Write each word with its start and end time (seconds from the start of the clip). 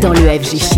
dans 0.00 0.12
le 0.12 0.20
FG 0.20 0.75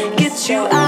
Get 0.00 0.48
you 0.48 0.56
out 0.56 0.79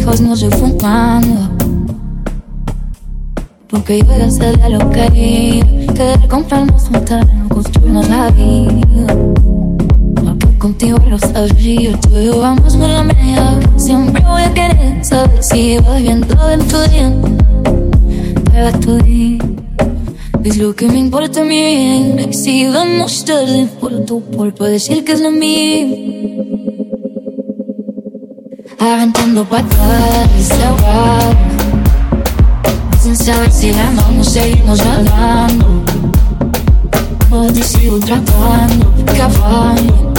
viejos 0.00 0.20
no 0.22 0.34
se 0.34 0.48
fumando. 0.50 1.50
Porque 3.68 3.98
yo 3.98 4.06
ya 4.18 4.30
sé 4.30 4.52
de 4.56 4.70
lo 4.70 4.90
que 4.90 5.04
ir 5.14 5.86
Querer 5.94 6.26
comprarnos 6.28 6.88
un 6.88 7.04
terreno, 7.04 7.48
construirnos 7.50 8.08
la 8.08 8.30
vida. 8.30 9.14
Porque 10.14 10.58
contigo 10.58 10.98
lo 11.06 11.18
sabía. 11.18 12.00
Tú 12.00 12.18
y 12.18 12.26
yo 12.26 12.40
vamos 12.40 12.76
con 12.76 12.92
la 12.92 13.02
media. 13.02 13.60
Siempre 13.76 14.24
voy 14.26 14.42
a 14.42 14.54
querer 14.54 15.04
saber 15.04 15.42
si 15.42 15.76
vas 15.78 16.00
bien 16.02 16.22
todo 16.22 16.50
en 16.50 16.60
tu 16.66 16.78
día. 16.90 17.12
Te 18.50 18.62
va 18.62 18.72
tu 18.80 18.98
es 20.42 20.56
lo 20.56 20.74
que 20.74 20.86
me 20.88 20.98
importa 20.98 21.42
a 21.42 21.44
mí. 21.44 22.32
Si 22.32 22.66
vamos 22.68 23.24
tarde 23.26 23.68
por 23.78 24.06
tu 24.06 24.22
por 24.22 24.54
decir 24.54 25.04
que 25.04 25.12
es 25.12 25.20
lo 25.20 25.30
mío. 25.30 26.09
Aventando 28.80 29.44
patadas 29.44 30.50
ahogado. 30.66 31.36
Sin 33.00 33.14
saber 33.14 33.52
si 33.52 33.72
la 33.72 33.90
vamos 33.94 34.26
a 34.26 34.30
seguirnos 34.30 34.78
nadando. 34.84 35.84
O 37.30 37.46
te 37.52 37.62
sigo 37.62 38.00
tratando, 38.00 38.92
cavando. 39.16 40.12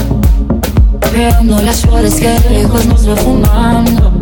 Creando 1.12 1.62
las 1.62 1.82
flores 1.82 2.16
que 2.16 2.40
lejos 2.50 2.86
nos 2.86 3.04
refumando. 3.04 4.14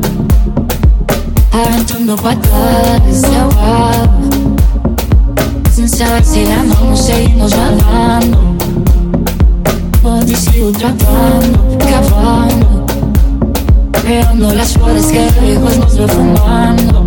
Aventando 1.52 2.16
patadas 2.16 3.24
ahogado 3.26 4.10
sin 5.80 5.88
saber 5.88 6.26
si 6.26 6.44
la 6.46 6.58
vamos 6.58 7.00
a 7.00 7.04
seguirnos 7.04 7.52
nadando. 7.56 8.38
Hoy 10.04 10.36
sigo 10.36 10.72
tratando, 10.72 11.78
cavando, 11.80 12.79
creando 14.10 14.52
las 14.56 14.74
flores 14.74 15.06
que 15.06 15.20
lejos 15.42 15.78
nos 15.78 15.96
refumando. 15.96 17.06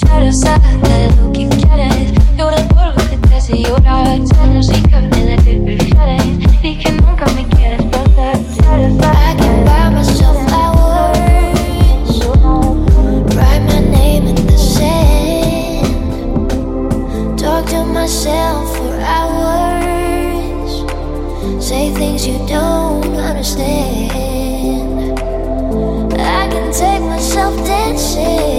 Ya 0.00 0.20
lo 0.20 1.32
que 1.32 1.48
quieres, 1.48 2.12
llorar 2.38 2.68
por 2.68 2.86
lo 2.86 3.10
que 3.10 3.16
te 3.16 3.34
hace 3.34 3.62
llorar, 3.62 4.16
ya 4.16 4.46
no 4.46 4.62
carne 4.88 5.24
de 5.24 5.36
que 5.42 5.54
prefieres, 5.56 7.02
nunca 7.02 7.26
me 7.34 7.44
quieres 7.48 7.82
perder. 7.82 8.38
Ya 8.62 8.76
lo 8.76 9.00
sabes. 9.00 9.14
myself 17.92 18.76
for 18.76 19.00
hours. 19.00 20.72
Say 21.64 21.90
things 21.94 22.26
you 22.26 22.38
don't 22.46 23.16
understand. 23.16 23.93
Dancing, 28.14 28.53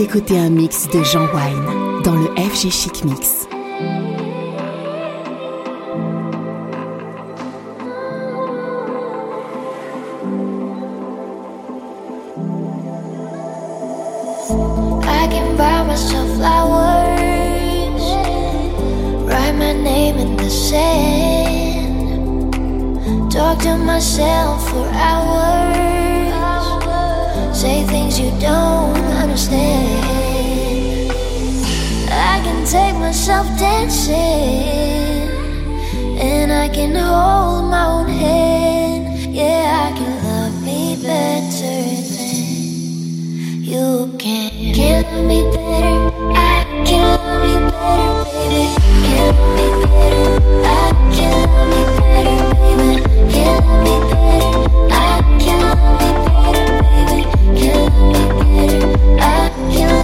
écoutez 0.00 0.38
un 0.38 0.50
mix 0.50 0.88
de 0.88 1.02
Jean 1.04 1.26
Wine 1.32 2.02
dans 2.04 2.14
le 2.14 2.28
FG 2.36 2.70
Chic 2.70 3.04
Mix. 3.04 3.46
Talk 23.30 23.58
to 23.60 23.76
myself 23.76 24.70
for 24.70 24.88
hours, 24.94 26.32
say 27.52 27.84
things 27.84 28.18
you 28.18 28.30
don't 28.40 29.15
understand. 29.36 31.12
I 32.10 32.40
can 32.42 32.64
take 32.64 32.94
myself 32.94 33.46
dancing, 33.58 34.16
and 36.18 36.50
I 36.50 36.70
can 36.70 36.94
hold 36.94 37.70
my 37.70 37.84
own 37.84 38.08
hand. 38.08 39.34
Yeah, 39.34 39.90
I 39.90 39.98
can 39.98 40.24
love 40.24 40.62
me 40.64 40.96
better 41.02 41.84
than 42.16 43.62
you 43.62 44.08
can. 44.18 44.50
Can 44.74 45.02
love 45.04 45.24
me 45.26 45.42
better. 45.52 45.96
I 46.32 46.64
can 46.86 47.04
love 47.20 47.42
me 47.44 47.54
better, 47.68 48.24
baby. 48.24 48.72
Can 49.04 49.36
love 49.36 49.52
me 49.58 49.68
better. 49.84 50.64
I 50.64 50.96
can 51.12 51.36
love 51.52 51.68
me 51.74 51.82
better, 52.00 52.40
baby. 52.56 53.04
Can 53.32 53.52
love 53.68 53.84
me 53.84 53.94
better. 54.08 54.56
I 54.90 55.20
can 55.38 55.60
love 55.60 55.92
me 56.00 56.08
better, 56.24 56.68
baby. 56.80 57.20
Can 57.60 57.76
love 57.84 58.14
me 58.14 58.25
I 59.68 59.95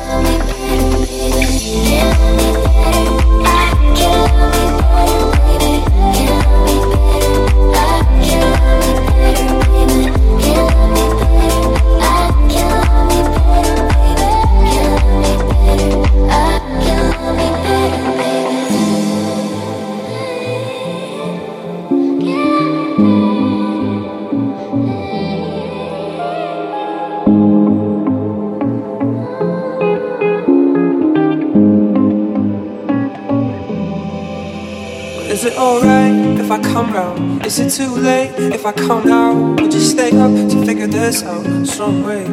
alright 35.63 36.41
if 36.41 36.51
I 36.51 36.61
come 36.61 36.93
round? 36.93 37.47
Is 37.47 37.61
it 37.61 37.71
too 37.71 37.95
late 37.95 38.35
if 38.53 38.67
I 38.67 38.73
come 38.73 39.09
now? 39.09 39.33
Would 39.61 39.73
you 39.73 39.81
stay 39.81 40.11
up 40.11 40.33
to 40.51 40.67
figure 40.67 40.89
this 40.89 41.23
out 41.23 41.67
some 41.67 42.03
way? 42.05 42.25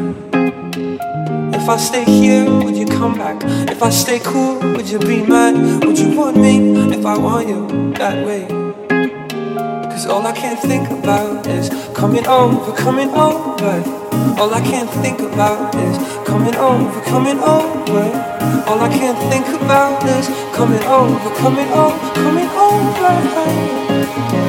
If 1.53 1.69
I 1.69 1.77
stay 1.77 2.05
here, 2.05 2.45
would 2.63 2.75
you 2.75 2.87
come 2.87 3.15
back? 3.15 3.37
If 3.69 3.83
I 3.83 3.91
stay 3.91 4.19
cool, 4.19 4.59
would 4.73 4.89
you 4.89 4.97
be 4.97 5.21
mad? 5.21 5.85
Would 5.85 5.99
you 5.99 6.17
want 6.17 6.37
me 6.37 6.55
if 6.97 7.05
I 7.05 7.17
want 7.17 7.47
you 7.47 7.93
that 7.93 8.25
way? 8.25 8.47
Cause 9.91 10.07
all 10.07 10.25
I 10.25 10.31
can 10.31 10.57
think 10.57 10.89
about 10.89 11.45
is 11.45 11.69
coming 11.93 12.25
over, 12.25 12.71
coming 12.75 13.09
over. 13.11 14.08
All 14.37 14.53
I 14.53 14.61
can 14.61 14.87
think 15.01 15.19
about 15.19 15.73
is 15.75 15.97
coming 16.27 16.55
over, 16.55 17.01
coming 17.01 17.39
over. 17.39 18.03
All 18.67 18.79
I 18.79 18.89
can 18.89 19.15
think 19.31 19.47
about 19.61 20.03
is 20.05 20.27
coming 20.55 20.83
over, 20.83 21.29
coming 21.35 21.67
over, 21.69 22.13
coming 22.13 22.49
over. 22.49 24.48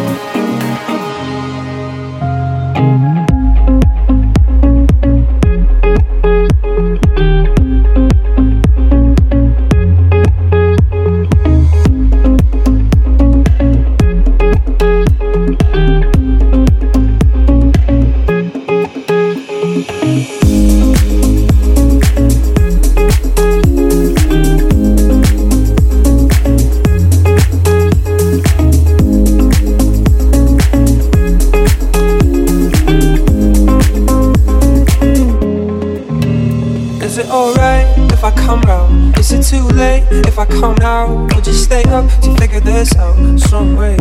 If 40.61 40.67
come 40.67 40.75
now? 40.77 41.27
Would 41.35 41.47
you 41.47 41.53
stay 41.53 41.83
up 41.85 42.07
to 42.21 42.37
figure 42.37 42.61
this 42.61 42.95
out 42.97 43.17
some 43.39 43.77
way? 43.77 43.97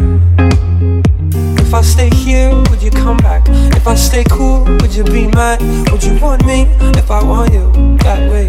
If 1.57 1.73
I 1.73 1.81
stay 1.81 2.09
here, 2.09 2.53
would 2.69 2.81
you 2.81 2.91
come 2.91 3.17
back? 3.17 3.47
If 3.75 3.87
I 3.87 3.95
stay 3.95 4.23
cool, 4.29 4.65
would 4.65 4.93
you 4.93 5.03
be 5.03 5.27
mad? 5.27 5.61
Would 5.91 6.03
you 6.03 6.19
want 6.19 6.45
me 6.45 6.63
if 6.97 7.09
I 7.11 7.23
want 7.23 7.53
you 7.53 7.71
that 8.03 8.29
way? 8.31 8.47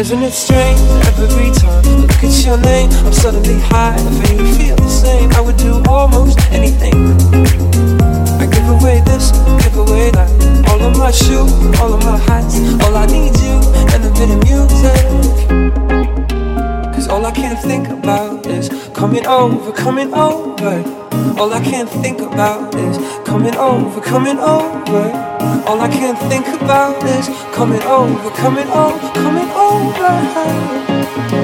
Isn't 0.00 0.22
it 0.22 0.32
strange 0.32 0.80
every 1.08 1.50
time 1.52 1.84
I 1.84 1.96
look 2.00 2.24
at 2.24 2.44
your 2.46 2.58
name? 2.58 2.90
I'm 3.04 3.12
suddenly 3.12 3.60
high, 3.60 3.96
and 3.98 4.16
you 4.30 4.54
feel 4.54 4.76
the 4.76 4.88
same. 4.88 5.30
I 5.32 5.40
would 5.40 5.58
do 5.58 5.82
almost 5.88 6.40
anything. 6.52 6.94
I 8.40 8.46
give 8.46 8.68
away 8.80 9.02
this, 9.04 9.32
give 9.62 9.76
away 9.76 10.10
that. 10.12 10.30
All 10.70 10.80
of 10.80 10.96
my 10.96 11.10
shoes, 11.10 11.52
all 11.80 11.92
of 11.92 12.02
my 12.04 12.16
hats. 12.16 12.56
All 12.84 12.96
I 12.96 13.06
need 13.06 13.36
you 13.40 13.60
and 13.92 14.04
a 14.04 14.10
bit 14.16 14.30
of 14.30 14.40
music. 14.48 16.19
All 17.10 17.26
I 17.26 17.32
can 17.32 17.56
think 17.56 17.88
about 17.88 18.46
is 18.46 18.68
coming 18.94 19.26
over, 19.26 19.72
coming 19.72 20.14
over. 20.14 20.84
All 21.40 21.52
I 21.52 21.60
can 21.60 21.86
think 21.86 22.20
about 22.20 22.74
is 22.76 22.98
coming 23.26 23.56
over, 23.56 24.00
coming 24.00 24.38
over. 24.38 25.10
All 25.66 25.80
I 25.80 25.88
can 25.88 26.14
think 26.30 26.46
about 26.62 27.02
is 27.04 27.28
coming 27.52 27.82
over, 27.82 28.30
coming 28.30 28.68
over, 28.68 29.12
coming 29.12 29.50
over. 29.50 31.39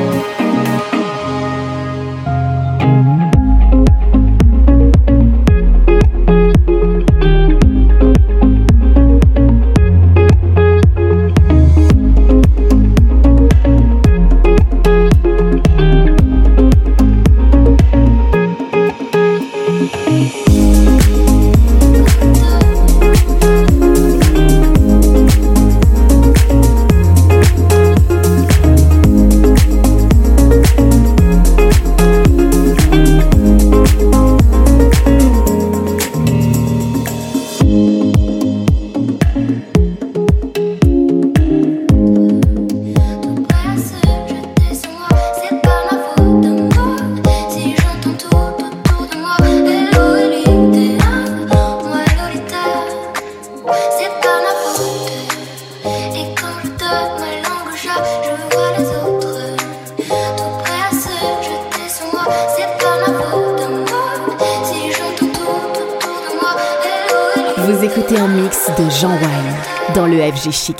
FG 70.46 70.52
Chic 70.52 70.76